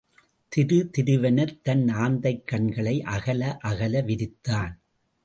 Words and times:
திரு 0.51 0.77
திருவென 0.97 1.45
தன் 1.61 1.87
ஆந்தைக் 1.87 2.43
கண்களை 2.45 3.01
அகல 3.01 3.57
அகல 3.57 4.01
விரித்தான். 4.01 4.73